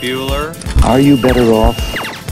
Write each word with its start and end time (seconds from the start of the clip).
Bueller. 0.00 0.54
Are 0.84 1.00
you 1.00 1.20
better 1.20 1.52
off 1.52 1.76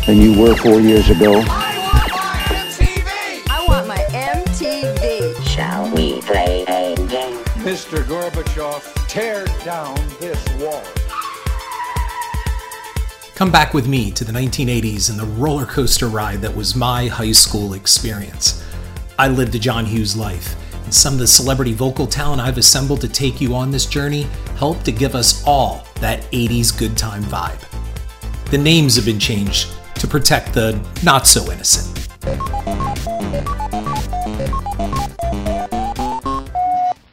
than 0.04 0.18
you 0.18 0.38
were 0.38 0.54
four 0.54 0.80
years 0.80 1.08
ago? 1.08 1.42
I 1.46 3.64
want 3.66 3.88
my 3.88 3.96
MTV. 4.12 5.42
Shall 5.46 5.90
we 5.94 6.20
play 6.20 6.64
a 6.64 6.94
game? 6.94 7.38
Mr. 7.64 8.04
Gorbachev, 8.04 9.08
tear 9.08 9.46
down 9.64 9.94
this 10.20 10.46
wall. 10.60 10.82
Come 13.34 13.50
back 13.50 13.72
with 13.72 13.88
me 13.88 14.10
to 14.10 14.24
the 14.24 14.32
1980s 14.32 15.08
and 15.08 15.18
the 15.18 15.24
roller 15.24 15.64
coaster 15.64 16.08
ride 16.08 16.42
that 16.42 16.54
was 16.54 16.76
my 16.76 17.06
high 17.06 17.32
school 17.32 17.72
experience. 17.72 18.62
I 19.18 19.28
lived 19.28 19.54
a 19.54 19.58
John 19.58 19.86
Hughes 19.86 20.14
life, 20.14 20.54
and 20.84 20.92
some 20.92 21.14
of 21.14 21.18
the 21.18 21.26
celebrity 21.26 21.72
vocal 21.72 22.06
talent 22.06 22.42
I've 22.42 22.58
assembled 22.58 23.00
to 23.00 23.08
take 23.08 23.40
you 23.40 23.54
on 23.54 23.70
this 23.70 23.86
journey 23.86 24.26
helped 24.58 24.84
to 24.84 24.92
give 24.92 25.14
us 25.14 25.42
all 25.46 25.86
that 26.04 26.20
80s 26.32 26.78
good 26.78 26.98
time 26.98 27.22
vibe. 27.22 27.64
The 28.50 28.58
names 28.58 28.94
have 28.96 29.06
been 29.06 29.18
changed 29.18 29.70
to 29.94 30.06
protect 30.06 30.52
the 30.52 30.78
not 31.02 31.26
so 31.26 31.50
innocent. 31.50 31.94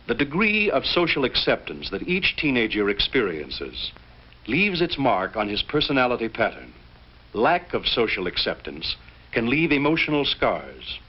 The 0.08 0.16
degree 0.18 0.70
of 0.70 0.86
social 0.86 1.24
acceptance 1.24 1.90
that 1.92 2.06
each 2.06 2.36
teenager 2.36 2.90
experiences 2.90 3.94
leaves 4.48 4.82
its 4.82 4.98
mark 4.98 5.38
on 5.38 5.48
his 5.48 5.64
personality 5.64 6.28
pattern. 6.28 6.74
Lack 7.32 7.74
of 7.74 7.88
social 7.88 8.28
acceptance 8.28 8.98
can 9.32 9.50
leave 9.50 9.72
emotional 9.72 10.26
scars. 10.26 11.00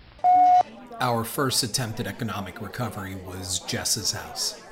Our 1.00 1.24
first 1.24 1.64
attempt 1.64 1.98
at 1.98 2.06
economic 2.06 2.60
recovery 2.60 3.16
was 3.26 3.58
Jess's 3.66 4.12
house. 4.12 4.62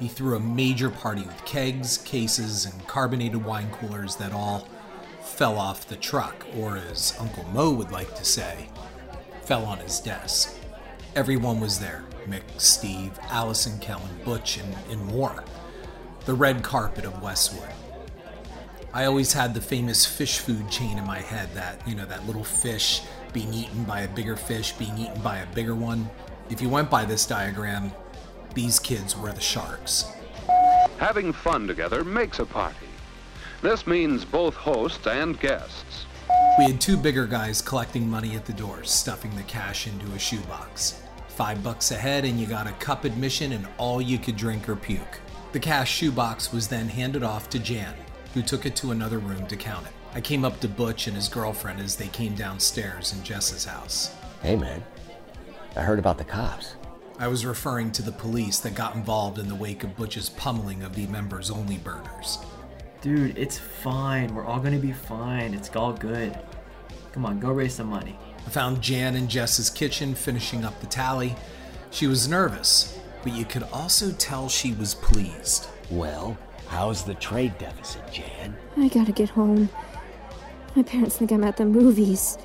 He 0.00 0.08
threw 0.08 0.34
a 0.34 0.40
major 0.40 0.88
party 0.88 1.22
with 1.22 1.44
kegs, 1.44 1.98
cases, 1.98 2.64
and 2.64 2.86
carbonated 2.86 3.44
wine 3.44 3.70
coolers 3.70 4.16
that 4.16 4.32
all 4.32 4.66
fell 5.20 5.58
off 5.58 5.86
the 5.86 5.96
truck, 5.96 6.46
or 6.56 6.78
as 6.78 7.14
Uncle 7.20 7.44
Mo 7.52 7.70
would 7.70 7.92
like 7.92 8.14
to 8.16 8.24
say, 8.24 8.70
fell 9.42 9.66
on 9.66 9.78
his 9.78 10.00
desk. 10.00 10.56
Everyone 11.14 11.60
was 11.60 11.78
there 11.78 12.04
Mick, 12.26 12.42
Steve, 12.56 13.18
Allison, 13.28 13.78
Kellen, 13.78 14.20
Butch, 14.24 14.56
and, 14.58 14.74
and 14.90 15.04
more. 15.04 15.44
The 16.24 16.34
red 16.34 16.62
carpet 16.62 17.04
of 17.04 17.22
Westwood. 17.22 17.68
I 18.92 19.04
always 19.04 19.32
had 19.32 19.52
the 19.52 19.60
famous 19.60 20.06
fish 20.06 20.38
food 20.38 20.70
chain 20.70 20.98
in 20.98 21.06
my 21.06 21.18
head 21.18 21.48
that, 21.54 21.86
you 21.86 21.94
know, 21.94 22.06
that 22.06 22.26
little 22.26 22.44
fish 22.44 23.02
being 23.32 23.52
eaten 23.52 23.84
by 23.84 24.00
a 24.00 24.08
bigger 24.08 24.36
fish 24.36 24.72
being 24.72 24.96
eaten 24.98 25.20
by 25.22 25.38
a 25.38 25.54
bigger 25.54 25.74
one. 25.74 26.08
If 26.48 26.60
you 26.60 26.68
went 26.68 26.90
by 26.90 27.04
this 27.04 27.26
diagram, 27.26 27.92
these 28.54 28.78
kids 28.78 29.16
were 29.16 29.32
the 29.32 29.40
sharks. 29.40 30.12
Having 30.98 31.32
fun 31.32 31.66
together 31.66 32.04
makes 32.04 32.38
a 32.38 32.44
party. 32.44 32.86
This 33.62 33.86
means 33.86 34.24
both 34.24 34.54
hosts 34.54 35.06
and 35.06 35.38
guests. 35.38 36.06
We 36.58 36.64
had 36.64 36.80
two 36.80 36.96
bigger 36.96 37.26
guys 37.26 37.62
collecting 37.62 38.08
money 38.08 38.34
at 38.34 38.44
the 38.46 38.52
door, 38.52 38.84
stuffing 38.84 39.34
the 39.36 39.42
cash 39.44 39.86
into 39.86 40.12
a 40.12 40.18
shoebox. 40.18 41.02
Five 41.28 41.62
bucks 41.62 41.90
a 41.90 41.96
head, 41.96 42.24
and 42.24 42.38
you 42.38 42.46
got 42.46 42.66
a 42.66 42.72
cup 42.72 43.04
admission 43.04 43.52
and 43.52 43.66
all 43.78 44.00
you 44.00 44.18
could 44.18 44.36
drink 44.36 44.68
or 44.68 44.76
puke. 44.76 45.20
The 45.52 45.60
cash 45.60 45.90
shoebox 45.90 46.52
was 46.52 46.68
then 46.68 46.88
handed 46.88 47.22
off 47.22 47.48
to 47.50 47.58
Jan, 47.58 47.94
who 48.34 48.42
took 48.42 48.66
it 48.66 48.76
to 48.76 48.92
another 48.92 49.18
room 49.18 49.46
to 49.46 49.56
count 49.56 49.86
it. 49.86 49.92
I 50.12 50.20
came 50.20 50.44
up 50.44 50.60
to 50.60 50.68
Butch 50.68 51.06
and 51.06 51.16
his 51.16 51.28
girlfriend 51.28 51.80
as 51.80 51.96
they 51.96 52.08
came 52.08 52.34
downstairs 52.34 53.12
in 53.12 53.22
Jess's 53.22 53.64
house. 53.64 54.14
Hey, 54.42 54.56
man. 54.56 54.82
I 55.76 55.82
heard 55.82 55.98
about 55.98 56.18
the 56.18 56.24
cops. 56.24 56.74
I 57.20 57.28
was 57.28 57.44
referring 57.44 57.92
to 57.92 58.02
the 58.02 58.12
police 58.12 58.60
that 58.60 58.74
got 58.74 58.94
involved 58.94 59.38
in 59.38 59.46
the 59.46 59.54
wake 59.54 59.84
of 59.84 59.94
Butch's 59.94 60.30
pummeling 60.30 60.82
of 60.82 60.94
the 60.94 61.06
members 61.08 61.50
only 61.50 61.76
burners. 61.76 62.38
Dude, 63.02 63.36
it's 63.36 63.58
fine. 63.58 64.34
We're 64.34 64.46
all 64.46 64.58
gonna 64.58 64.78
be 64.78 64.92
fine. 64.92 65.52
It's 65.52 65.68
all 65.76 65.92
good. 65.92 66.38
Come 67.12 67.26
on, 67.26 67.38
go 67.38 67.52
raise 67.52 67.74
some 67.74 67.88
money. 67.88 68.16
I 68.46 68.48
found 68.48 68.80
Jan 68.80 69.16
in 69.16 69.28
Jess's 69.28 69.68
kitchen 69.68 70.14
finishing 70.14 70.64
up 70.64 70.80
the 70.80 70.86
tally. 70.86 71.36
She 71.90 72.06
was 72.06 72.26
nervous, 72.26 72.98
but 73.22 73.34
you 73.34 73.44
could 73.44 73.64
also 73.64 74.12
tell 74.12 74.48
she 74.48 74.72
was 74.72 74.94
pleased. 74.94 75.68
Well, 75.90 76.38
how's 76.68 77.04
the 77.04 77.12
trade 77.12 77.58
deficit, 77.58 78.10
Jan? 78.10 78.56
I 78.78 78.88
gotta 78.88 79.12
get 79.12 79.28
home. 79.28 79.68
My 80.74 80.82
parents 80.82 81.18
think 81.18 81.32
I'm 81.32 81.44
at 81.44 81.58
the 81.58 81.66
movies. 81.66 82.38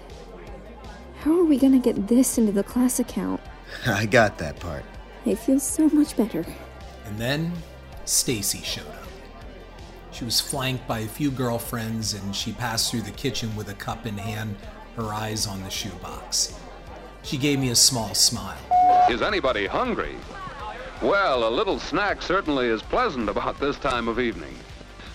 How 1.21 1.39
are 1.39 1.45
we 1.45 1.57
gonna 1.57 1.79
get 1.79 2.09
this 2.09 2.37
into 2.37 2.51
the 2.51 2.63
class 2.63 2.99
account? 2.99 3.39
I 3.85 4.05
got 4.05 4.37
that 4.37 4.59
part. 4.59 4.83
It 5.25 5.39
feels 5.39 5.63
so 5.63 5.89
much 5.89 6.15
better. 6.15 6.45
And 7.05 7.17
then 7.17 7.51
Stacy 8.05 8.61
showed 8.61 8.87
up. 8.87 9.07
She 10.11 10.23
was 10.23 10.39
flanked 10.39 10.87
by 10.87 10.99
a 10.99 11.07
few 11.07 11.29
girlfriends 11.29 12.13
and 12.13 12.35
she 12.35 12.53
passed 12.53 12.89
through 12.89 13.01
the 13.01 13.11
kitchen 13.11 13.53
with 13.55 13.69
a 13.69 13.73
cup 13.73 14.05
in 14.05 14.17
hand, 14.17 14.55
her 14.95 15.13
eyes 15.13 15.45
on 15.45 15.61
the 15.63 15.69
shoebox. 15.69 16.57
She 17.23 17.37
gave 17.37 17.59
me 17.59 17.71
a 17.71 17.75
small 17.75 18.13
smile. 18.13 18.57
Is 19.09 19.21
anybody 19.21 19.65
hungry? 19.65 20.15
Well, 21.01 21.47
a 21.47 21.49
little 21.49 21.79
snack 21.79 22.21
certainly 22.21 22.67
is 22.67 22.81
pleasant 22.81 23.27
about 23.27 23.59
this 23.59 23.77
time 23.77 24.07
of 24.07 24.19
evening. 24.19 24.55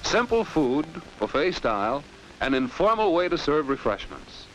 Simple 0.03 0.45
food, 0.45 0.87
buffet 1.19 1.53
style, 1.53 2.05
an 2.41 2.53
informal 2.55 3.15
way 3.15 3.29
to 3.29 3.39
serve 3.39 3.69
refreshments. 3.69 4.47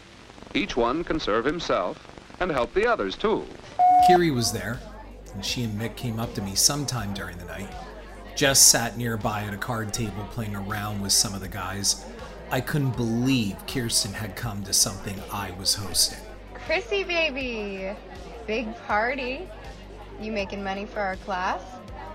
Each 0.54 0.76
one 0.78 1.04
can 1.04 1.20
serve 1.20 1.46
himself 1.46 2.08
and 2.40 2.52
help 2.52 2.74
the 2.74 2.86
others 2.86 3.16
too. 3.16 3.46
Kiri 4.08 4.30
was 4.30 4.52
there, 4.52 4.80
and 5.34 5.44
she 5.44 5.64
and 5.64 5.80
Mick 5.80 5.96
came 5.96 6.20
up 6.20 6.36
to 6.36 6.42
me 6.42 6.54
sometime 6.54 7.12
during 7.16 7.40
the 7.40 7.46
night. 7.46 7.70
Jess 8.36 8.60
sat 8.60 8.98
nearby 8.98 9.44
at 9.44 9.54
a 9.54 9.58
card 9.58 9.92
table 9.94 10.28
playing 10.30 10.56
around 10.56 11.02
with 11.02 11.12
some 11.12 11.34
of 11.34 11.42
the 11.42 11.48
guys. 11.48 12.06
I 12.52 12.62
couldn't 12.62 12.96
believe 12.96 13.56
Kirsten 13.66 14.14
had 14.14 14.36
come 14.36 14.64
to 14.64 14.74
something 14.74 15.20
I 15.32 15.52
was 15.58 15.74
hosting. 15.74 16.20
Chrissy, 16.54 17.04
baby. 17.04 17.96
Big 18.46 18.76
party. 18.86 19.50
You 20.22 20.32
making 20.32 20.64
money 20.64 20.86
for 20.86 21.00
our 21.00 21.16
class? 21.18 21.62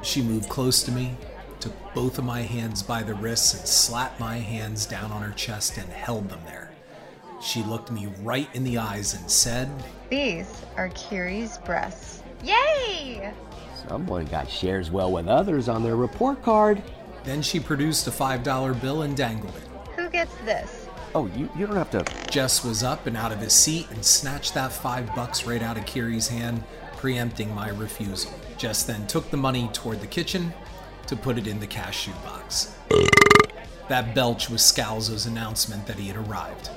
She 0.02 0.22
moved 0.22 0.48
close 0.48 0.84
to 0.84 0.92
me, 0.92 1.16
took 1.58 1.74
both 1.92 2.18
of 2.18 2.24
my 2.24 2.42
hands 2.42 2.84
by 2.84 3.02
the 3.02 3.14
wrists, 3.14 3.52
and 3.54 3.66
slapped 3.66 4.20
my 4.20 4.36
hands 4.38 4.86
down 4.86 5.10
on 5.10 5.22
her 5.22 5.32
chest 5.32 5.76
and 5.76 5.88
held 5.88 6.28
them 6.28 6.40
there. 6.46 6.69
She 7.40 7.62
looked 7.62 7.90
me 7.90 8.08
right 8.22 8.48
in 8.54 8.64
the 8.64 8.78
eyes 8.78 9.14
and 9.14 9.30
said, 9.30 9.70
These 10.10 10.62
are 10.76 10.90
Kiri's 10.90 11.58
breasts. 11.58 12.22
Yay! 12.44 13.32
Someone 13.88 14.26
got 14.26 14.48
shares 14.48 14.90
well 14.90 15.10
with 15.10 15.26
others 15.26 15.68
on 15.68 15.82
their 15.82 15.96
report 15.96 16.42
card. 16.42 16.82
Then 17.24 17.40
she 17.40 17.58
produced 17.58 18.06
a 18.06 18.10
$5 18.10 18.80
bill 18.80 19.02
and 19.02 19.16
dangled 19.16 19.54
it. 19.56 19.90
Who 19.96 20.10
gets 20.10 20.34
this? 20.44 20.86
Oh, 21.14 21.26
you, 21.28 21.50
you 21.56 21.66
don't 21.66 21.76
have 21.76 21.90
to. 21.90 22.04
Jess 22.30 22.64
was 22.64 22.82
up 22.82 23.06
and 23.06 23.16
out 23.16 23.32
of 23.32 23.40
his 23.40 23.52
seat 23.52 23.88
and 23.90 24.04
snatched 24.04 24.54
that 24.54 24.70
five 24.70 25.12
bucks 25.14 25.46
right 25.46 25.62
out 25.62 25.76
of 25.76 25.86
Kiri's 25.86 26.28
hand, 26.28 26.62
preempting 26.96 27.52
my 27.54 27.70
refusal. 27.70 28.32
Jess 28.58 28.84
then 28.84 29.06
took 29.06 29.30
the 29.30 29.36
money 29.36 29.68
toward 29.72 30.00
the 30.00 30.06
kitchen 30.06 30.52
to 31.06 31.16
put 31.16 31.38
it 31.38 31.46
in 31.46 31.58
the 31.58 31.66
cashew 31.66 32.12
box. 32.24 32.76
That 33.88 34.14
belch 34.14 34.48
was 34.48 34.60
Scalzo's 34.60 35.26
announcement 35.26 35.86
that 35.86 35.96
he 35.96 36.06
had 36.06 36.16
arrived. 36.16 36.70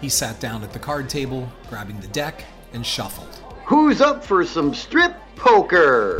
He 0.00 0.08
sat 0.08 0.38
down 0.40 0.62
at 0.62 0.72
the 0.72 0.78
card 0.78 1.08
table, 1.08 1.50
grabbing 1.68 2.00
the 2.00 2.08
deck, 2.08 2.44
and 2.72 2.86
shuffled. 2.86 3.42
Who's 3.64 4.00
up 4.00 4.24
for 4.24 4.44
some 4.44 4.72
strip 4.74 5.14
poker? 5.36 6.18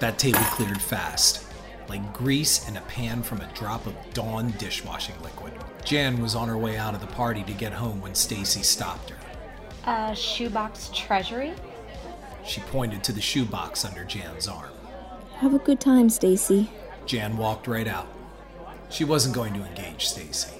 That 0.00 0.18
table 0.18 0.40
cleared 0.40 0.82
fast, 0.82 1.46
like 1.88 2.12
grease 2.12 2.68
in 2.68 2.76
a 2.76 2.82
pan 2.82 3.22
from 3.22 3.40
a 3.40 3.50
drop 3.54 3.86
of 3.86 3.94
Dawn 4.12 4.52
dishwashing 4.58 5.14
liquid. 5.22 5.52
Jan 5.84 6.20
was 6.20 6.34
on 6.34 6.48
her 6.48 6.58
way 6.58 6.76
out 6.76 6.94
of 6.94 7.00
the 7.00 7.06
party 7.06 7.42
to 7.44 7.52
get 7.52 7.72
home 7.72 8.00
when 8.00 8.14
Stacy 8.14 8.62
stopped 8.62 9.10
her. 9.10 9.16
Uh, 9.84 10.14
shoebox 10.14 10.90
treasury? 10.94 11.52
She 12.44 12.60
pointed 12.62 13.04
to 13.04 13.12
the 13.12 13.20
shoebox 13.20 13.84
under 13.84 14.04
Jan's 14.04 14.48
arm. 14.48 14.70
Have 15.36 15.54
a 15.54 15.58
good 15.58 15.80
time, 15.80 16.10
Stacy. 16.10 16.70
Jan 17.06 17.36
walked 17.36 17.66
right 17.66 17.86
out. 17.86 18.08
She 18.90 19.04
wasn't 19.04 19.34
going 19.34 19.54
to 19.54 19.64
engage 19.64 20.06
Stacy. 20.06 20.54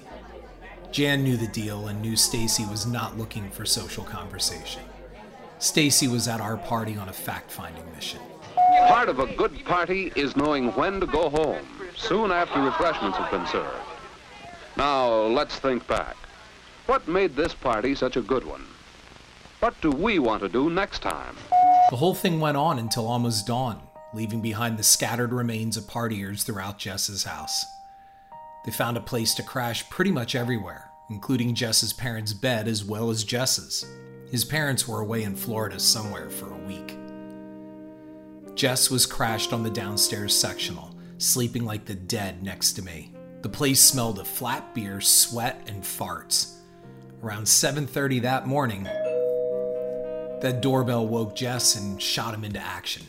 Jan 0.94 1.24
knew 1.24 1.36
the 1.36 1.48
deal 1.48 1.88
and 1.88 2.00
knew 2.00 2.14
Stacy 2.14 2.64
was 2.66 2.86
not 2.86 3.18
looking 3.18 3.50
for 3.50 3.66
social 3.66 4.04
conversation. 4.04 4.82
Stacy 5.58 6.06
was 6.06 6.28
at 6.28 6.40
our 6.40 6.56
party 6.56 6.96
on 6.96 7.08
a 7.08 7.12
fact-finding 7.12 7.84
mission. 7.96 8.20
Part 8.86 9.08
of 9.08 9.18
a 9.18 9.26
good 9.34 9.64
party 9.64 10.12
is 10.14 10.36
knowing 10.36 10.68
when 10.74 11.00
to 11.00 11.06
go 11.06 11.30
home, 11.30 11.66
soon 11.96 12.30
after 12.30 12.62
refreshments 12.62 13.18
have 13.18 13.28
been 13.32 13.44
served. 13.48 13.74
Now, 14.76 15.10
let's 15.22 15.56
think 15.56 15.84
back. 15.88 16.14
What 16.86 17.08
made 17.08 17.34
this 17.34 17.54
party 17.54 17.96
such 17.96 18.16
a 18.16 18.22
good 18.22 18.44
one? 18.44 18.64
What 19.58 19.74
do 19.80 19.90
we 19.90 20.20
want 20.20 20.44
to 20.44 20.48
do 20.48 20.70
next 20.70 21.02
time? 21.02 21.34
The 21.90 21.96
whole 21.96 22.14
thing 22.14 22.38
went 22.38 22.56
on 22.56 22.78
until 22.78 23.08
almost 23.08 23.48
dawn, 23.48 23.80
leaving 24.12 24.40
behind 24.40 24.78
the 24.78 24.84
scattered 24.84 25.32
remains 25.32 25.76
of 25.76 25.86
partiers 25.86 26.44
throughout 26.44 26.78
Jess's 26.78 27.24
house. 27.24 27.64
They 28.64 28.72
found 28.72 28.96
a 28.96 29.00
place 29.00 29.34
to 29.34 29.42
crash 29.42 29.88
pretty 29.90 30.10
much 30.10 30.34
everywhere, 30.34 30.90
including 31.10 31.54
Jess's 31.54 31.92
parents' 31.92 32.32
bed 32.32 32.66
as 32.66 32.84
well 32.84 33.10
as 33.10 33.24
Jess's. 33.24 33.84
His 34.30 34.44
parents 34.44 34.88
were 34.88 35.00
away 35.00 35.22
in 35.22 35.36
Florida 35.36 35.78
somewhere 35.78 36.30
for 36.30 36.50
a 36.50 36.66
week. 36.66 36.96
Jess 38.54 38.90
was 38.90 39.04
crashed 39.06 39.52
on 39.52 39.62
the 39.62 39.70
downstairs 39.70 40.34
sectional, 40.34 40.96
sleeping 41.18 41.64
like 41.64 41.84
the 41.84 41.94
dead 41.94 42.42
next 42.42 42.72
to 42.72 42.82
me. 42.82 43.12
The 43.42 43.48
place 43.48 43.80
smelled 43.80 44.18
of 44.18 44.26
flat 44.26 44.74
beer, 44.74 45.00
sweat, 45.00 45.62
and 45.66 45.82
farts. 45.82 46.54
Around 47.22 47.46
7:30 47.46 48.20
that 48.20 48.46
morning, 48.46 48.84
that 48.84 50.60
doorbell 50.62 51.06
woke 51.06 51.34
Jess 51.36 51.76
and 51.76 52.00
shot 52.00 52.34
him 52.34 52.44
into 52.44 52.60
action. 52.60 53.02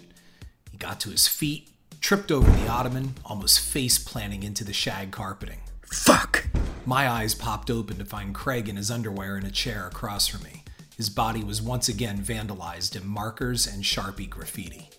He 0.72 0.78
got 0.78 1.00
to 1.02 1.10
his 1.10 1.28
feet, 1.28 1.70
tripped 2.06 2.32
over 2.32 2.52
the 2.52 2.68
ottoman, 2.68 3.16
almost 3.26 3.60
face 3.60 3.98
planting 3.98 4.44
into 4.44 4.64
the 4.64 4.72
shag 4.72 5.10
carpeting. 5.10 5.60
Fuck! 5.92 6.46
My 6.86 7.10
eyes 7.10 7.34
popped 7.34 7.72
open 7.72 7.98
to 7.98 8.06
find 8.06 8.32
Craig 8.32 8.70
in 8.70 8.76
his 8.76 8.92
underwear 8.92 9.40
in 9.40 9.44
a 9.44 9.50
chair 9.50 9.88
across 9.88 10.28
from 10.28 10.44
me. 10.44 10.64
His 10.98 11.10
body 11.10 11.44
was 11.44 11.64
once 11.64 11.90
again 11.90 12.20
vandalized 12.20 12.96
in 12.96 13.08
markers 13.08 13.66
and 13.66 13.84
Sharpie 13.84 14.30
graffiti. 14.30 14.92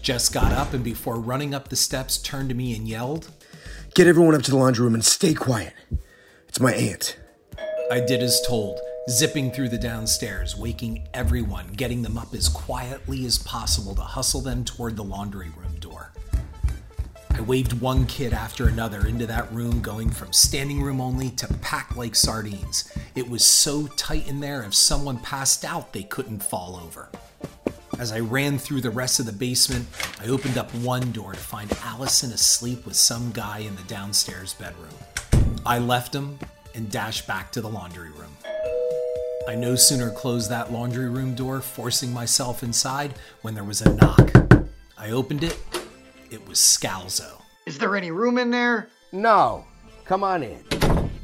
Jess 0.00 0.28
got 0.28 0.52
up 0.52 0.72
and 0.72 0.84
before 0.84 1.18
running 1.18 1.56
up 1.56 1.70
the 1.70 1.74
steps 1.74 2.18
turned 2.18 2.50
to 2.50 2.54
me 2.54 2.76
and 2.76 2.86
yelled, 2.86 3.32
Get 3.96 4.06
everyone 4.06 4.36
up 4.36 4.42
to 4.42 4.52
the 4.52 4.56
laundry 4.56 4.84
room 4.84 4.94
and 4.94 5.04
stay 5.04 5.34
quiet. 5.34 5.74
It's 6.46 6.60
my 6.60 6.72
aunt. 6.72 7.18
I 7.90 7.98
did 7.98 8.22
as 8.22 8.40
told, 8.46 8.78
zipping 9.10 9.50
through 9.50 9.70
the 9.70 9.78
downstairs, 9.78 10.56
waking 10.56 11.08
everyone, 11.14 11.66
getting 11.72 12.02
them 12.02 12.16
up 12.16 12.32
as 12.32 12.48
quietly 12.48 13.26
as 13.26 13.38
possible 13.38 13.96
to 13.96 14.02
hustle 14.02 14.40
them 14.40 14.64
toward 14.64 14.94
the 14.94 15.02
laundry 15.02 15.50
room 15.56 15.74
door. 15.80 16.12
I 17.34 17.40
waved 17.40 17.80
one 17.80 18.06
kid 18.06 18.32
after 18.32 18.68
another 18.68 19.08
into 19.08 19.26
that 19.26 19.52
room, 19.52 19.82
going 19.82 20.08
from 20.08 20.32
standing 20.32 20.80
room 20.80 21.00
only 21.00 21.30
to 21.30 21.52
packed 21.54 21.96
like 21.96 22.14
sardines. 22.14 22.92
It 23.16 23.28
was 23.28 23.44
so 23.44 23.88
tight 23.88 24.28
in 24.28 24.38
there, 24.38 24.62
if 24.62 24.72
someone 24.72 25.18
passed 25.18 25.64
out, 25.64 25.92
they 25.92 26.04
couldn't 26.04 26.44
fall 26.44 26.80
over. 26.84 27.08
As 27.98 28.12
I 28.12 28.20
ran 28.20 28.56
through 28.58 28.82
the 28.82 28.90
rest 28.90 29.18
of 29.18 29.26
the 29.26 29.32
basement, 29.32 29.88
I 30.20 30.28
opened 30.28 30.56
up 30.56 30.72
one 30.76 31.10
door 31.10 31.32
to 31.32 31.38
find 31.38 31.72
Allison 31.82 32.30
asleep 32.30 32.86
with 32.86 32.94
some 32.94 33.32
guy 33.32 33.58
in 33.58 33.74
the 33.74 33.82
downstairs 33.82 34.54
bedroom. 34.54 34.94
I 35.66 35.80
left 35.80 36.14
him 36.14 36.38
and 36.76 36.88
dashed 36.88 37.26
back 37.26 37.50
to 37.52 37.60
the 37.60 37.68
laundry 37.68 38.10
room. 38.10 38.36
I 39.48 39.56
no 39.56 39.74
sooner 39.74 40.10
closed 40.10 40.50
that 40.50 40.72
laundry 40.72 41.08
room 41.08 41.34
door, 41.34 41.60
forcing 41.60 42.12
myself 42.12 42.62
inside, 42.62 43.14
when 43.42 43.54
there 43.54 43.64
was 43.64 43.82
a 43.82 43.92
knock. 43.96 44.30
I 44.96 45.10
opened 45.10 45.42
it. 45.42 45.58
It 46.34 46.48
was 46.48 46.58
Scalzo. 46.58 47.40
Is 47.64 47.78
there 47.78 47.94
any 47.94 48.10
room 48.10 48.38
in 48.38 48.50
there? 48.50 48.88
No. 49.12 49.64
Come 50.04 50.24
on 50.24 50.42
in. 50.42 50.64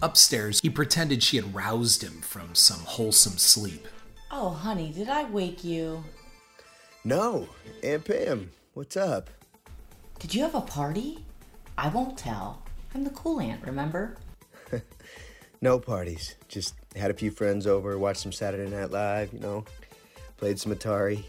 Upstairs, 0.00 0.60
he 0.60 0.70
pretended 0.70 1.20
she 1.20 1.34
had 1.34 1.52
roused 1.52 2.00
him 2.00 2.20
from 2.20 2.54
some 2.54 2.78
wholesome 2.78 3.36
sleep. 3.36 3.88
Oh, 4.30 4.50
honey, 4.50 4.92
did 4.92 5.08
I 5.08 5.24
wake 5.24 5.64
you? 5.64 6.04
No. 7.02 7.48
Aunt 7.82 8.04
Pam, 8.04 8.52
what's 8.74 8.96
up? 8.96 9.30
Did 10.20 10.32
you 10.32 10.42
have 10.42 10.54
a 10.54 10.60
party? 10.60 11.24
I 11.76 11.88
won't 11.88 12.16
tell. 12.16 12.62
I'm 12.94 13.02
the 13.02 13.10
cool 13.10 13.40
aunt, 13.40 13.66
remember? 13.66 14.16
No 15.60 15.78
parties. 15.80 16.36
Just 16.48 16.74
had 16.96 17.10
a 17.10 17.14
few 17.14 17.30
friends 17.32 17.66
over, 17.66 17.98
watched 17.98 18.20
some 18.20 18.32
Saturday 18.32 18.70
Night 18.70 18.90
Live, 18.92 19.30
you 19.32 19.40
know, 19.40 19.64
played 20.38 20.58
some 20.58 20.72
Atari. 20.72 21.24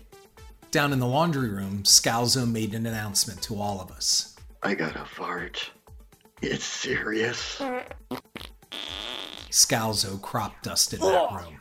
Down 0.72 0.94
in 0.94 1.00
the 1.00 1.08
laundry 1.08 1.50
room, 1.50 1.84
Scalzo 1.84 2.50
made 2.50 2.74
an 2.74 2.86
announcement 2.86 3.42
to 3.42 3.60
all 3.60 3.82
of 3.82 3.92
us. 3.92 4.38
I 4.64 4.74
got 4.74 4.96
a 4.96 5.04
fart. 5.04 5.70
It's 6.42 6.64
serious. 6.64 7.62
Scalzo 9.50 10.22
crop 10.22 10.62
dusted 10.62 11.02
that 11.02 11.32
room. 11.34 11.58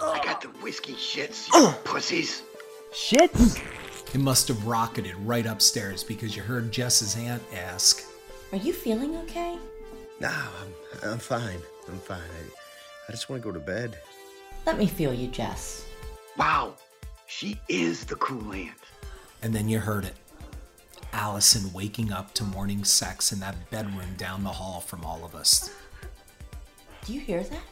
I 0.00 0.20
got 0.24 0.40
the 0.40 0.48
whiskey 0.60 0.92
shits, 0.92 1.48
you 1.52 1.74
pussies. 1.82 2.42
Shits? 2.92 3.60
It 4.14 4.20
must 4.20 4.46
have 4.46 4.64
rocketed 4.66 5.16
right 5.16 5.44
upstairs 5.44 6.04
because 6.04 6.36
you 6.36 6.42
heard 6.42 6.70
Jess's 6.70 7.16
aunt 7.16 7.42
ask, 7.52 8.04
Are 8.52 8.58
you 8.58 8.72
feeling 8.72 9.16
okay? 9.16 9.58
No, 10.20 10.28
I'm, 10.28 11.10
I'm 11.10 11.18
fine. 11.18 11.58
I'm 11.88 11.98
fine. 11.98 12.18
I, 12.18 13.08
I 13.08 13.10
just 13.10 13.28
want 13.28 13.42
to 13.42 13.48
go 13.48 13.52
to 13.52 13.58
bed. 13.58 13.98
Let 14.64 14.78
me 14.78 14.86
feel 14.86 15.12
you, 15.12 15.26
Jess. 15.26 15.84
Wow, 16.36 16.74
she 17.28 17.60
is 17.68 18.04
the 18.06 18.16
cool 18.16 18.52
aunt. 18.52 18.74
and 19.42 19.54
then 19.54 19.68
you 19.68 19.78
heard 19.78 20.04
it. 20.04 20.14
Allison 21.12 21.72
waking 21.72 22.12
up 22.12 22.34
to 22.34 22.42
morning 22.42 22.84
sex 22.84 23.32
in 23.32 23.38
that 23.40 23.70
bedroom 23.70 24.14
down 24.16 24.42
the 24.42 24.50
hall 24.50 24.80
from 24.80 25.04
all 25.04 25.24
of 25.24 25.34
us. 25.34 25.70
Do 27.04 27.14
you 27.14 27.20
hear 27.20 27.42
that? 27.44 27.62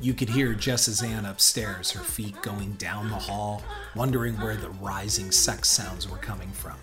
You 0.00 0.14
could 0.14 0.28
hear 0.28 0.54
Jess's 0.54 1.02
aunt 1.02 1.26
upstairs, 1.26 1.90
her 1.92 2.02
feet 2.02 2.40
going 2.42 2.72
down 2.72 3.08
the 3.08 3.16
hall, 3.16 3.62
wondering 3.96 4.34
where 4.40 4.56
the 4.56 4.70
rising 4.70 5.30
sex 5.30 5.68
sounds 5.68 6.08
were 6.08 6.18
coming 6.18 6.50
from. 6.50 6.74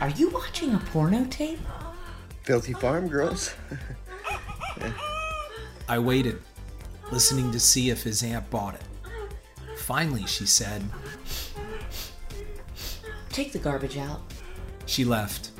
Are 0.00 0.10
you 0.10 0.30
watching 0.30 0.74
a 0.74 0.78
porno 0.78 1.24
tape? 1.26 1.60
Filthy 2.42 2.72
farm 2.74 3.08
girls. 3.08 3.54
I 5.88 5.98
waited, 5.98 6.40
listening 7.10 7.50
to 7.52 7.60
see 7.60 7.90
if 7.90 8.02
his 8.02 8.22
aunt 8.22 8.48
bought 8.50 8.74
it. 8.74 8.82
Finally, 9.86 10.26
she 10.26 10.44
said, 10.44 10.82
Take 13.28 13.52
the 13.52 13.58
garbage 13.60 13.96
out. 13.96 14.20
She 14.86 15.04
left, 15.04 15.52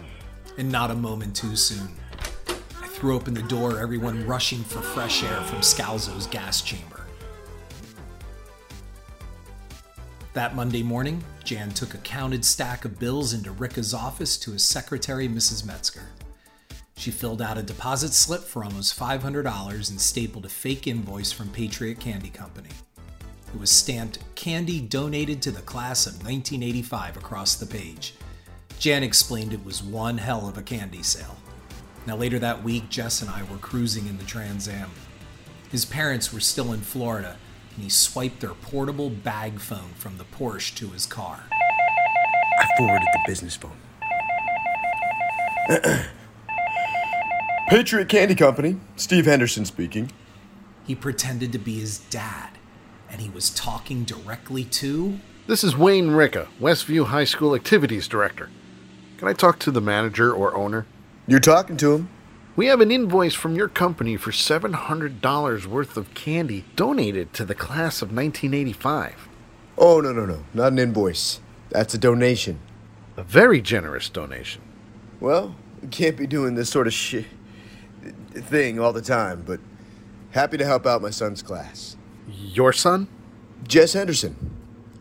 and 0.58 0.68
not 0.68 0.90
a 0.90 0.96
moment 0.96 1.36
too 1.36 1.54
soon. 1.54 1.90
I 2.82 2.88
threw 2.88 3.14
open 3.14 3.34
the 3.34 3.42
door, 3.42 3.78
everyone 3.78 4.26
rushing 4.26 4.64
for 4.64 4.82
fresh 4.82 5.22
air 5.22 5.40
from 5.42 5.60
Scalzo's 5.60 6.26
gas 6.26 6.60
chamber. 6.60 7.06
That 10.32 10.56
Monday 10.56 10.82
morning, 10.82 11.22
Jan 11.44 11.70
took 11.70 11.94
a 11.94 11.98
counted 11.98 12.44
stack 12.44 12.84
of 12.84 12.98
bills 12.98 13.32
into 13.32 13.52
Ricka's 13.52 13.94
office 13.94 14.36
to 14.38 14.50
his 14.50 14.64
secretary, 14.64 15.28
Mrs. 15.28 15.64
Metzger. 15.64 16.08
She 16.96 17.12
filled 17.12 17.40
out 17.40 17.58
a 17.58 17.62
deposit 17.62 18.12
slip 18.12 18.42
for 18.42 18.64
almost 18.64 18.98
$500 18.98 19.88
and 19.88 20.00
stapled 20.00 20.46
a 20.46 20.48
fake 20.48 20.88
invoice 20.88 21.30
from 21.30 21.50
Patriot 21.50 22.00
Candy 22.00 22.30
Company. 22.30 22.70
It 23.54 23.60
was 23.60 23.70
stamped 23.70 24.18
Candy 24.34 24.80
donated 24.80 25.40
to 25.42 25.50
the 25.50 25.62
class 25.62 26.06
of 26.06 26.14
1985 26.14 27.16
across 27.16 27.54
the 27.56 27.66
page. 27.66 28.14
Jan 28.78 29.02
explained 29.02 29.52
it 29.52 29.64
was 29.64 29.82
one 29.82 30.18
hell 30.18 30.48
of 30.48 30.58
a 30.58 30.62
candy 30.62 31.02
sale. 31.02 31.36
Now, 32.06 32.16
later 32.16 32.38
that 32.38 32.62
week, 32.62 32.88
Jess 32.88 33.22
and 33.22 33.30
I 33.30 33.42
were 33.44 33.56
cruising 33.56 34.06
in 34.06 34.18
the 34.18 34.24
Trans 34.24 34.68
Am. 34.68 34.90
His 35.70 35.84
parents 35.84 36.32
were 36.32 36.40
still 36.40 36.72
in 36.72 36.80
Florida, 36.80 37.36
and 37.74 37.82
he 37.82 37.90
swiped 37.90 38.40
their 38.40 38.54
portable 38.54 39.10
bag 39.10 39.58
phone 39.58 39.90
from 39.96 40.16
the 40.18 40.24
Porsche 40.24 40.74
to 40.76 40.88
his 40.88 41.06
car. 41.06 41.44
I 41.50 42.68
forwarded 42.78 43.08
the 43.12 43.20
business 43.26 43.56
phone. 43.56 43.76
Patriot 47.68 48.08
Candy 48.08 48.36
Company, 48.36 48.76
Steve 48.94 49.26
Henderson 49.26 49.64
speaking. 49.64 50.12
He 50.86 50.94
pretended 50.94 51.50
to 51.52 51.58
be 51.58 51.80
his 51.80 51.98
dad, 51.98 52.50
and 53.10 53.20
he 53.20 53.28
was 53.30 53.50
talking 53.50 54.04
directly 54.04 54.64
to. 54.64 55.20
This 55.46 55.62
is 55.62 55.76
Wayne 55.76 56.08
Ricka, 56.08 56.48
Westview 56.60 57.06
High 57.06 57.24
School 57.24 57.54
Activities 57.54 58.08
Director. 58.08 58.50
Can 59.18 59.28
I 59.28 59.32
talk 59.32 59.58
to 59.60 59.70
the 59.70 59.80
manager 59.80 60.32
or 60.32 60.54
owner? 60.56 60.86
You're 61.26 61.40
talking 61.40 61.76
to 61.78 61.94
him. 61.94 62.08
We 62.56 62.66
have 62.66 62.80
an 62.80 62.90
invoice 62.90 63.34
from 63.34 63.54
your 63.54 63.68
company 63.68 64.16
for 64.16 64.30
$700 64.30 65.66
worth 65.66 65.96
of 65.96 66.14
candy 66.14 66.64
donated 66.74 67.32
to 67.34 67.44
the 67.44 67.54
class 67.54 68.02
of 68.02 68.08
1985. 68.08 69.28
Oh, 69.78 70.00
no, 70.00 70.12
no, 70.12 70.24
no. 70.24 70.44
Not 70.54 70.72
an 70.72 70.78
invoice. 70.78 71.40
That's 71.70 71.94
a 71.94 71.98
donation. 71.98 72.60
A 73.16 73.22
very 73.22 73.60
generous 73.60 74.08
donation. 74.08 74.62
Well, 75.20 75.54
we 75.82 75.88
can't 75.88 76.16
be 76.16 76.26
doing 76.26 76.54
this 76.54 76.70
sort 76.70 76.86
of 76.86 76.92
shit 76.92 77.26
thing 78.32 78.80
all 78.80 78.92
the 78.92 79.02
time, 79.02 79.42
but 79.46 79.60
happy 80.30 80.56
to 80.56 80.64
help 80.64 80.86
out 80.86 81.02
my 81.02 81.10
son's 81.10 81.42
class. 81.42 81.96
Your 82.28 82.72
son? 82.72 83.08
Jess 83.66 83.92
Henderson. 83.94 84.36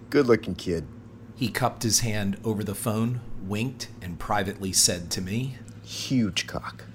Good 0.10 0.28
looking 0.28 0.56
kid. 0.56 0.88
He 1.36 1.50
cupped 1.50 1.84
his 1.84 2.00
hand 2.00 2.38
over 2.44 2.64
the 2.64 2.76
phone, 2.76 3.22
winked, 3.44 3.90
and 4.02 4.18
privately 4.18 4.72
said 4.72 5.12
to 5.12 5.22
me, 5.22 5.58
Huge 5.84 6.48
cock. 6.48 6.86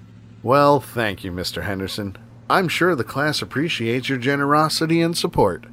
Well, 0.43 0.79
thank 0.79 1.23
you, 1.23 1.31
Mr. 1.31 1.63
Henderson. 1.63 2.17
I'm 2.49 2.67
sure 2.67 2.95
the 2.95 3.03
class 3.03 3.41
appreciates 3.41 4.09
your 4.09 4.17
generosity 4.17 5.01
and 5.01 5.15
support. 5.15 5.65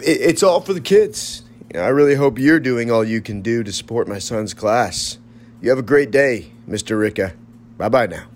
It's 0.00 0.42
all 0.42 0.60
for 0.60 0.72
the 0.72 0.80
kids. 0.80 1.42
I 1.74 1.88
really 1.88 2.16
hope 2.16 2.38
you're 2.38 2.60
doing 2.60 2.90
all 2.90 3.04
you 3.04 3.20
can 3.20 3.42
do 3.42 3.62
to 3.62 3.72
support 3.72 4.08
my 4.08 4.18
son's 4.18 4.54
class. 4.54 5.18
You 5.60 5.70
have 5.70 5.78
a 5.78 5.82
great 5.82 6.10
day, 6.10 6.52
Mr. 6.68 6.98
Ricka. 6.98 7.34
Bye 7.78 7.88
bye 7.88 8.06
now. 8.06 8.26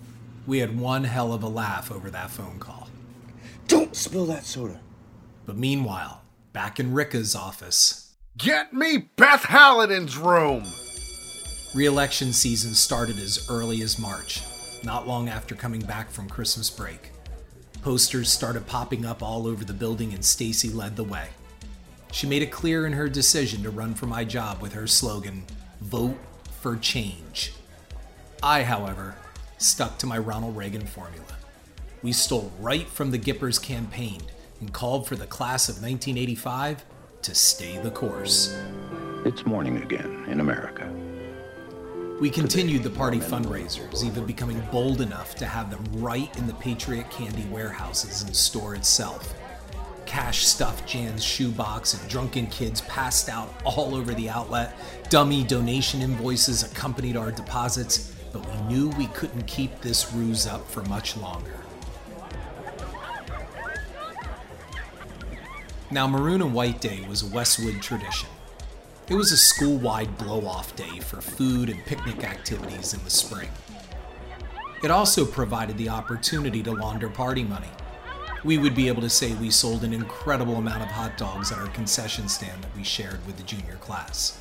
We 0.46 0.60
had 0.60 0.78
one 0.78 1.04
hell 1.04 1.32
of 1.32 1.42
a 1.42 1.48
laugh 1.48 1.92
over 1.92 2.10
that 2.10 2.30
phone 2.30 2.58
call. 2.58 2.88
Don't 3.66 3.94
spill 3.94 4.24
that 4.26 4.46
soda. 4.46 4.80
But 5.48 5.56
meanwhile, 5.56 6.20
back 6.52 6.78
in 6.78 6.92
Ricka's 6.92 7.34
office, 7.34 8.12
Get 8.36 8.74
me 8.74 9.08
Beth 9.16 9.44
Hallidan's 9.44 10.18
room! 10.18 10.64
Re 11.74 11.86
election 11.86 12.34
season 12.34 12.74
started 12.74 13.18
as 13.18 13.48
early 13.48 13.80
as 13.80 13.98
March, 13.98 14.42
not 14.84 15.08
long 15.08 15.30
after 15.30 15.54
coming 15.54 15.80
back 15.80 16.10
from 16.10 16.28
Christmas 16.28 16.68
break. 16.68 17.12
Posters 17.80 18.30
started 18.30 18.66
popping 18.66 19.06
up 19.06 19.22
all 19.22 19.46
over 19.46 19.64
the 19.64 19.72
building, 19.72 20.12
and 20.12 20.22
Stacy 20.22 20.68
led 20.68 20.96
the 20.96 21.04
way. 21.04 21.28
She 22.12 22.26
made 22.26 22.42
it 22.42 22.52
clear 22.52 22.84
in 22.84 22.92
her 22.92 23.08
decision 23.08 23.62
to 23.62 23.70
run 23.70 23.94
for 23.94 24.04
my 24.04 24.24
job 24.24 24.60
with 24.60 24.74
her 24.74 24.86
slogan, 24.86 25.44
Vote 25.80 26.18
for 26.60 26.76
Change. 26.76 27.54
I, 28.42 28.64
however, 28.64 29.16
stuck 29.56 29.96
to 29.96 30.06
my 30.06 30.18
Ronald 30.18 30.58
Reagan 30.58 30.84
formula. 30.84 31.38
We 32.02 32.12
stole 32.12 32.52
right 32.60 32.86
from 32.86 33.12
the 33.12 33.18
Gippers 33.18 33.58
campaign 33.58 34.20
and 34.60 34.72
called 34.72 35.06
for 35.06 35.16
the 35.16 35.26
class 35.26 35.68
of 35.68 35.76
1985 35.76 36.84
to 37.22 37.34
stay 37.34 37.78
the 37.78 37.90
course. 37.90 38.56
It's 39.24 39.44
morning 39.46 39.82
again 39.82 40.24
in 40.28 40.40
America. 40.40 40.92
We 42.20 42.30
continued 42.30 42.82
the 42.82 42.90
party 42.90 43.18
fundraisers, 43.18 44.04
even 44.04 44.26
becoming 44.26 44.60
bold 44.72 45.00
enough 45.00 45.36
to 45.36 45.46
have 45.46 45.70
them 45.70 45.84
right 46.02 46.36
in 46.36 46.48
the 46.48 46.54
Patriot 46.54 47.08
Candy 47.10 47.44
warehouses 47.44 48.22
and 48.22 48.34
store 48.34 48.74
itself. 48.74 49.34
Cash 50.04 50.46
stuffed 50.46 50.88
Jan's 50.88 51.22
shoebox 51.22 51.94
and 51.94 52.08
drunken 52.08 52.46
kids 52.46 52.80
passed 52.82 53.28
out 53.28 53.54
all 53.62 53.94
over 53.94 54.14
the 54.14 54.28
outlet. 54.28 54.74
Dummy 55.10 55.44
donation 55.44 56.00
invoices 56.00 56.64
accompanied 56.64 57.16
our 57.16 57.30
deposits, 57.30 58.14
but 58.32 58.44
we 58.44 58.62
knew 58.62 58.88
we 58.90 59.06
couldn't 59.08 59.46
keep 59.46 59.80
this 59.80 60.12
ruse 60.12 60.46
up 60.46 60.66
for 60.68 60.82
much 60.84 61.16
longer. 61.18 61.54
Now, 65.90 66.06
Maroon 66.06 66.42
and 66.42 66.52
White 66.52 66.82
Day 66.82 67.02
was 67.08 67.22
a 67.22 67.34
Westwood 67.34 67.80
tradition. 67.80 68.28
It 69.08 69.14
was 69.14 69.32
a 69.32 69.38
school 69.38 69.78
wide 69.78 70.18
blow 70.18 70.46
off 70.46 70.76
day 70.76 71.00
for 71.00 71.22
food 71.22 71.70
and 71.70 71.82
picnic 71.86 72.24
activities 72.24 72.92
in 72.92 73.02
the 73.04 73.10
spring. 73.10 73.48
It 74.82 74.90
also 74.90 75.24
provided 75.24 75.78
the 75.78 75.88
opportunity 75.88 76.62
to 76.64 76.72
launder 76.72 77.08
party 77.08 77.42
money. 77.42 77.70
We 78.44 78.58
would 78.58 78.74
be 78.74 78.88
able 78.88 79.00
to 79.00 79.08
say 79.08 79.32
we 79.32 79.48
sold 79.48 79.82
an 79.82 79.94
incredible 79.94 80.56
amount 80.56 80.82
of 80.82 80.88
hot 80.88 81.16
dogs 81.16 81.52
at 81.52 81.58
our 81.58 81.68
concession 81.68 82.28
stand 82.28 82.62
that 82.62 82.76
we 82.76 82.84
shared 82.84 83.26
with 83.26 83.38
the 83.38 83.42
junior 83.42 83.76
class. 83.76 84.38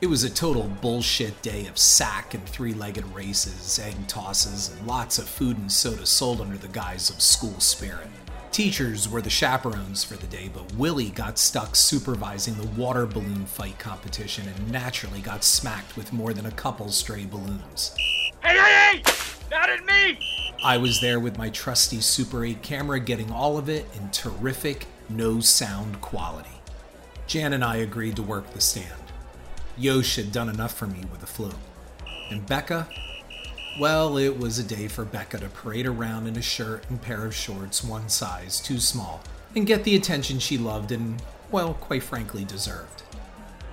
It 0.00 0.06
was 0.06 0.24
a 0.24 0.30
total 0.30 0.70
bullshit 0.80 1.42
day 1.42 1.66
of 1.66 1.76
sack 1.76 2.32
and 2.32 2.48
three 2.48 2.72
legged 2.72 3.04
races, 3.14 3.78
egg 3.78 4.06
tosses, 4.06 4.70
and 4.70 4.86
lots 4.86 5.18
of 5.18 5.28
food 5.28 5.58
and 5.58 5.70
soda 5.70 6.06
sold 6.06 6.40
under 6.40 6.56
the 6.56 6.68
guise 6.68 7.10
of 7.10 7.20
school 7.20 7.60
spirit. 7.60 8.08
Teachers 8.52 9.08
were 9.08 9.20
the 9.20 9.30
chaperones 9.30 10.02
for 10.02 10.16
the 10.16 10.26
day, 10.26 10.50
but 10.52 10.74
Willie 10.74 11.10
got 11.10 11.38
stuck 11.38 11.76
supervising 11.76 12.54
the 12.54 12.66
water 12.80 13.06
balloon 13.06 13.46
fight 13.46 13.78
competition 13.78 14.48
and 14.48 14.72
naturally 14.72 15.20
got 15.20 15.44
smacked 15.44 15.96
with 15.96 16.12
more 16.12 16.32
than 16.32 16.46
a 16.46 16.50
couple 16.50 16.88
stray 16.88 17.24
balloons. 17.24 17.94
Hey, 18.42 18.58
hey, 18.58 19.02
hey! 19.02 19.02
Not 19.50 19.70
at 19.70 19.84
me! 19.84 20.18
I 20.64 20.76
was 20.76 21.00
there 21.00 21.20
with 21.20 21.38
my 21.38 21.50
trusty 21.50 22.00
Super 22.00 22.44
8 22.44 22.62
camera 22.62 22.98
getting 22.98 23.30
all 23.30 23.58
of 23.58 23.68
it 23.68 23.86
in 23.96 24.10
terrific, 24.10 24.86
no 25.08 25.38
sound 25.40 26.00
quality. 26.00 26.48
Jan 27.28 27.52
and 27.52 27.62
I 27.62 27.76
agreed 27.76 28.16
to 28.16 28.22
work 28.22 28.50
the 28.52 28.60
stand. 28.60 28.86
Yosh 29.76 30.16
had 30.16 30.32
done 30.32 30.48
enough 30.48 30.74
for 30.74 30.86
me 30.86 31.04
with 31.12 31.20
the 31.20 31.26
flu. 31.26 31.52
And 32.30 32.44
Becca, 32.44 32.88
well, 33.78 34.18
it 34.18 34.36
was 34.36 34.58
a 34.58 34.64
day 34.64 34.88
for 34.88 35.04
Becca 35.04 35.38
to 35.38 35.48
parade 35.48 35.86
around 35.86 36.26
in 36.26 36.36
a 36.36 36.42
shirt 36.42 36.88
and 36.90 37.00
pair 37.00 37.24
of 37.24 37.34
shorts 37.34 37.84
one 37.84 38.08
size 38.08 38.60
too 38.60 38.80
small 38.80 39.20
and 39.54 39.66
get 39.66 39.84
the 39.84 39.94
attention 39.94 40.40
she 40.40 40.58
loved 40.58 40.90
and, 40.90 41.22
well, 41.52 41.74
quite 41.74 42.02
frankly, 42.02 42.44
deserved. 42.44 43.02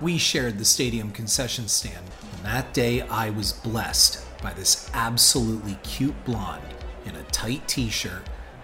We 0.00 0.16
shared 0.16 0.58
the 0.58 0.64
stadium 0.64 1.10
concession 1.10 1.66
stand, 1.66 2.06
and 2.36 2.44
that 2.44 2.72
day 2.72 3.00
I 3.02 3.30
was 3.30 3.52
blessed 3.52 4.24
by 4.42 4.52
this 4.52 4.88
absolutely 4.94 5.76
cute 5.82 6.24
blonde 6.24 6.62
in 7.04 7.16
a 7.16 7.22
tight 7.24 7.66
t 7.66 7.88
shirt 7.88 8.22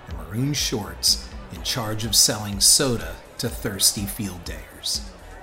and 0.08 0.18
maroon 0.18 0.52
shorts 0.52 1.28
in 1.52 1.62
charge 1.62 2.04
of 2.04 2.14
selling 2.14 2.60
soda 2.60 3.16
to 3.38 3.48
thirsty 3.48 4.06
field 4.06 4.44
dayers. 4.44 5.00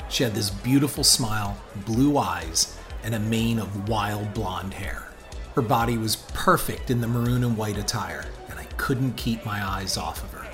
She 0.10 0.24
had 0.24 0.34
this 0.34 0.50
beautiful 0.50 1.03
smile, 1.03 1.58
blue 1.86 2.18
eyes, 2.18 2.77
and 3.03 3.13
a 3.15 3.20
mane 3.20 3.60
of 3.60 3.89
wild 3.89 4.34
blonde 4.34 4.74
hair. 4.74 5.09
Her 5.56 5.62
body 5.62 5.98
was 5.98 6.15
perfect 6.15 6.89
in 6.89 7.01
the 7.01 7.08
maroon 7.08 7.44
and 7.44 7.58
white 7.58 7.77
attire, 7.77 8.25
and 8.50 8.60
I 8.60 8.65
couldn't 8.77 9.18
keep 9.18 9.46
my 9.46 9.65
eyes 9.65 9.98
off 9.98 10.24
of 10.24 10.32
her. 10.32 10.48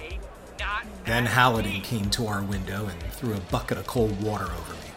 Then 1.06 1.28
Hallidan 1.28 1.84
came 1.84 2.10
to 2.12 2.26
our 2.28 2.42
window 2.42 2.88
and 2.88 3.14
threw 3.14 3.34
a 3.36 3.40
bucket 3.40 3.78
of 3.78 3.86
cold 3.86 4.24
water 4.24 4.46
over 4.46 4.74
me. 4.74 4.92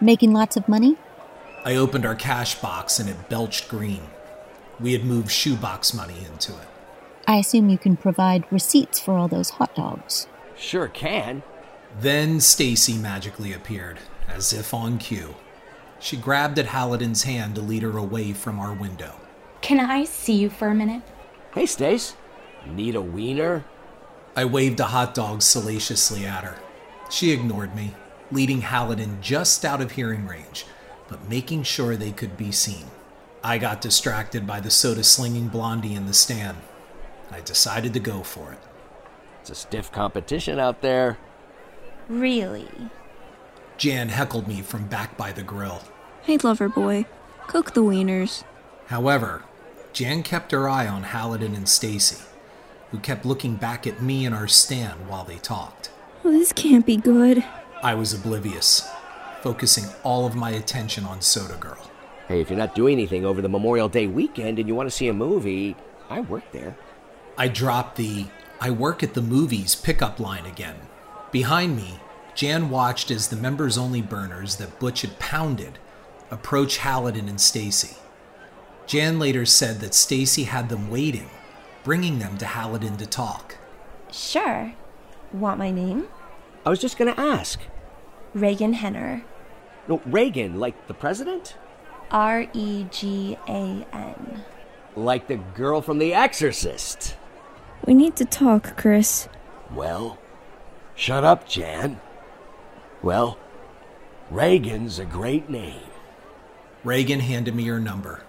Making 0.00 0.32
lots 0.32 0.56
of 0.56 0.68
money? 0.68 0.96
I 1.64 1.76
opened 1.76 2.06
our 2.06 2.14
cash 2.14 2.54
box 2.54 2.98
and 2.98 3.10
it 3.10 3.28
belched 3.28 3.68
green. 3.68 4.00
We 4.78 4.92
had 4.94 5.04
moved 5.04 5.30
shoebox 5.30 5.92
money 5.92 6.24
into 6.24 6.52
it. 6.52 6.68
I 7.26 7.36
assume 7.36 7.68
you 7.68 7.76
can 7.76 7.96
provide 7.96 8.50
receipts 8.50 8.98
for 8.98 9.18
all 9.18 9.28
those 9.28 9.50
hot 9.50 9.74
dogs. 9.74 10.26
Sure 10.56 10.88
can. 10.88 11.42
Then 11.98 12.40
Stacy 12.40 12.96
magically 12.96 13.52
appeared, 13.52 13.98
as 14.26 14.54
if 14.54 14.72
on 14.72 14.96
cue. 14.96 15.34
She 15.98 16.16
grabbed 16.16 16.58
at 16.58 16.66
Hallidan's 16.66 17.24
hand 17.24 17.54
to 17.56 17.60
lead 17.60 17.82
her 17.82 17.98
away 17.98 18.32
from 18.32 18.58
our 18.58 18.72
window. 18.72 19.14
Can 19.60 19.80
I 19.80 20.04
see 20.04 20.34
you 20.34 20.50
for 20.50 20.68
a 20.68 20.74
minute? 20.74 21.02
Hey, 21.54 21.66
Stace. 21.66 22.16
Need 22.66 22.94
a 22.94 23.00
wiener? 23.00 23.64
I 24.36 24.44
waved 24.44 24.80
a 24.80 24.84
hot 24.84 25.14
dog 25.14 25.42
salaciously 25.42 26.26
at 26.26 26.44
her. 26.44 26.58
She 27.10 27.32
ignored 27.32 27.74
me, 27.74 27.94
leading 28.30 28.62
Hallidan 28.62 29.20
just 29.20 29.64
out 29.64 29.80
of 29.80 29.92
hearing 29.92 30.26
range, 30.26 30.66
but 31.08 31.28
making 31.28 31.64
sure 31.64 31.96
they 31.96 32.12
could 32.12 32.36
be 32.36 32.52
seen. 32.52 32.86
I 33.42 33.58
got 33.58 33.80
distracted 33.80 34.46
by 34.46 34.60
the 34.60 34.70
soda 34.70 35.02
slinging 35.02 35.48
blondie 35.48 35.94
in 35.94 36.06
the 36.06 36.14
stand. 36.14 36.58
I 37.30 37.40
decided 37.40 37.92
to 37.94 38.00
go 38.00 38.22
for 38.22 38.52
it. 38.52 38.58
It's 39.40 39.50
a 39.50 39.54
stiff 39.54 39.90
competition 39.90 40.58
out 40.58 40.82
there. 40.82 41.18
Really? 42.08 42.68
Jan 43.78 44.10
heckled 44.10 44.46
me 44.46 44.60
from 44.60 44.86
back 44.86 45.16
by 45.16 45.32
the 45.32 45.42
grill. 45.42 45.82
Hey, 46.22 46.36
lover 46.36 46.68
boy, 46.68 47.06
cook 47.46 47.72
the 47.72 47.82
wieners. 47.82 48.44
However, 48.86 49.44
Jan 49.92 50.22
kept 50.22 50.52
her 50.52 50.68
eye 50.68 50.86
on 50.86 51.04
Hallidan 51.04 51.54
and 51.56 51.68
Stacy, 51.68 52.22
who 52.90 52.98
kept 52.98 53.24
looking 53.24 53.56
back 53.56 53.86
at 53.86 54.02
me 54.02 54.24
and 54.24 54.34
our 54.34 54.48
stand 54.48 55.08
while 55.08 55.24
they 55.24 55.38
talked. 55.38 55.90
Oh, 56.24 56.30
this 56.30 56.52
can't 56.52 56.86
be 56.86 56.96
good. 56.96 57.44
I 57.82 57.94
was 57.94 58.12
oblivious, 58.12 58.88
focusing 59.42 59.84
all 60.02 60.26
of 60.26 60.34
my 60.34 60.50
attention 60.50 61.04
on 61.04 61.20
Soda 61.20 61.56
Girl. 61.56 61.90
Hey, 62.28 62.40
if 62.40 62.50
you're 62.50 62.58
not 62.58 62.74
doing 62.74 62.92
anything 62.92 63.24
over 63.24 63.42
the 63.42 63.48
Memorial 63.48 63.88
Day 63.88 64.06
weekend 64.06 64.58
and 64.58 64.68
you 64.68 64.74
want 64.74 64.88
to 64.88 64.94
see 64.94 65.08
a 65.08 65.12
movie, 65.12 65.76
I 66.08 66.20
work 66.20 66.44
there. 66.52 66.76
I 67.36 67.48
dropped 67.48 67.96
the 67.96 68.26
I 68.60 68.70
work 68.70 69.02
at 69.02 69.14
the 69.14 69.22
movies 69.22 69.74
pickup 69.74 70.20
line 70.20 70.44
again. 70.44 70.76
Behind 71.32 71.74
me, 71.74 71.98
Jan 72.34 72.68
watched 72.68 73.10
as 73.10 73.28
the 73.28 73.36
members 73.36 73.78
only 73.78 74.02
burners 74.02 74.56
that 74.56 74.78
Butch 74.78 75.00
had 75.00 75.18
pounded 75.18 75.78
approach 76.30 76.78
Hallidan 76.78 77.28
and 77.28 77.40
Stacy. 77.40 77.96
Jan 78.90 79.20
later 79.20 79.46
said 79.46 79.78
that 79.78 79.94
Stacy 79.94 80.42
had 80.42 80.68
them 80.68 80.90
waiting, 80.90 81.30
bringing 81.84 82.18
them 82.18 82.36
to 82.38 82.44
Hallidan 82.44 82.98
to 82.98 83.06
talk. 83.06 83.56
Sure. 84.10 84.72
Want 85.32 85.60
my 85.60 85.70
name? 85.70 86.08
I 86.66 86.70
was 86.70 86.80
just 86.80 86.98
going 86.98 87.14
to 87.14 87.20
ask. 87.20 87.60
Regan 88.34 88.72
Henner. 88.72 89.22
No, 89.86 90.02
Reagan, 90.04 90.58
like 90.58 90.88
the 90.88 90.94
president? 90.94 91.54
R 92.10 92.48
E 92.52 92.86
G 92.90 93.38
A 93.46 93.86
N. 93.92 94.42
Like 94.96 95.28
the 95.28 95.36
girl 95.36 95.82
from 95.82 95.98
The 95.98 96.12
Exorcist. 96.12 97.14
We 97.86 97.94
need 97.94 98.16
to 98.16 98.24
talk, 98.24 98.76
Chris. 98.76 99.28
Well, 99.72 100.18
shut 100.96 101.22
up, 101.22 101.48
Jan. 101.48 102.00
Well, 103.02 103.38
Regan's 104.32 104.98
a 104.98 105.04
great 105.04 105.48
name. 105.48 105.86
Regan 106.82 107.20
handed 107.20 107.54
me 107.54 107.66
her 107.66 107.78
number, 107.78 108.24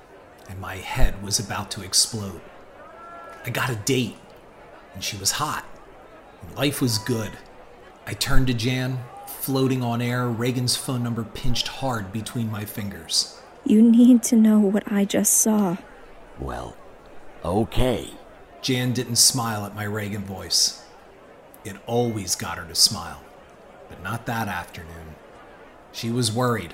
and 0.51 0.59
my 0.59 0.75
head 0.75 1.23
was 1.23 1.39
about 1.39 1.71
to 1.71 1.81
explode. 1.81 2.41
I 3.45 3.49
got 3.49 3.69
a 3.69 3.75
date, 3.75 4.17
and 4.93 5.01
she 5.01 5.15
was 5.17 5.31
hot, 5.31 5.65
life 6.57 6.81
was 6.81 6.97
good. 6.97 7.31
I 8.05 8.13
turned 8.13 8.47
to 8.47 8.53
Jan, 8.53 8.99
floating 9.25 9.81
on 9.81 10.01
air, 10.01 10.27
Regan's 10.27 10.75
phone 10.75 11.03
number 11.03 11.23
pinched 11.23 11.69
hard 11.69 12.11
between 12.11 12.51
my 12.51 12.65
fingers. 12.65 13.39
You 13.63 13.81
need 13.81 14.23
to 14.23 14.35
know 14.35 14.59
what 14.59 14.91
I 14.91 15.05
just 15.05 15.37
saw. 15.37 15.77
Well, 16.37 16.75
okay. 17.45 18.09
Jan 18.61 18.91
didn't 18.91 19.15
smile 19.15 19.65
at 19.65 19.75
my 19.75 19.85
Reagan 19.85 20.25
voice. 20.25 20.83
It 21.63 21.77
always 21.85 22.35
got 22.35 22.57
her 22.57 22.65
to 22.65 22.75
smile, 22.75 23.21
but 23.87 24.03
not 24.03 24.25
that 24.25 24.47
afternoon. 24.47 25.15
She 25.93 26.09
was 26.09 26.31
worried, 26.31 26.73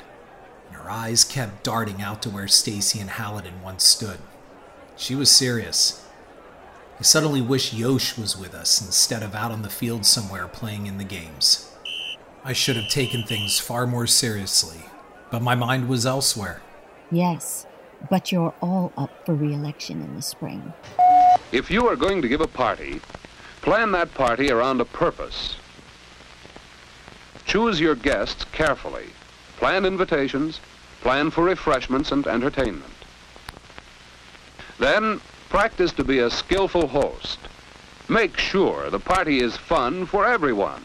and 0.88 0.96
eyes 0.96 1.26
kept 1.26 1.64
darting 1.64 2.02
out 2.02 2.22
to 2.22 2.30
where 2.30 2.48
Stacy 2.48 3.00
and 3.00 3.10
Hallidan 3.10 3.62
once 3.62 3.84
stood. 3.84 4.20
She 4.96 5.16
was 5.16 5.30
serious. 5.30 6.06
I 6.98 7.04
suddenly 7.04 7.42
wish 7.42 7.74
Yosh 7.74 8.18
was 8.18 8.38
with 8.38 8.56
us 8.56 8.82
instead 8.82 9.22
of 9.22 9.36
out 9.36 9.52
on 9.52 9.64
the 9.64 9.70
field 9.70 10.06
somewhere 10.06 10.48
playing 10.48 10.88
in 10.88 10.98
the 10.98 11.04
games. 11.04 11.70
I 12.44 12.54
should 12.54 12.78
have 12.78 12.90
taken 12.90 13.24
things 13.24 13.60
far 13.60 13.86
more 13.86 14.08
seriously, 14.08 14.78
but 15.30 15.42
my 15.42 15.56
mind 15.56 15.90
was 15.90 16.06
elsewhere. 16.06 16.62
Yes, 17.12 17.68
but 18.10 18.32
you're 18.32 18.54
all 18.62 18.94
up 18.98 19.12
for 19.26 19.34
re 19.34 19.54
election 19.54 20.02
in 20.02 20.16
the 20.16 20.22
spring. 20.22 20.72
If 21.52 21.70
you 21.70 21.88
are 21.88 21.98
going 21.98 22.22
to 22.22 22.30
give 22.30 22.42
a 22.42 22.48
party, 22.48 23.02
plan 23.62 23.92
that 23.92 24.14
party 24.14 24.52
around 24.52 24.80
a 24.80 24.86
purpose. 24.86 25.58
Choose 27.46 27.80
your 27.80 27.96
guests 27.96 28.46
carefully. 28.54 29.08
Plan 29.58 29.86
invitations, 29.86 30.60
plan 31.08 31.32
for 31.32 31.46
refreshments 31.46 32.12
and 32.12 32.28
entertainment. 32.28 32.94
Then 34.78 35.22
Practice 35.50 35.94
to 35.94 36.04
be 36.04 36.20
a 36.20 36.30
skillful 36.30 36.88
host. 36.88 37.40
Make 38.10 38.38
sure 38.38 38.90
the 38.90 39.00
party 39.00 39.40
is 39.40 39.56
fun 39.56 40.06
for 40.06 40.26
everyone. 40.26 40.84